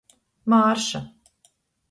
Mārša. 0.53 1.03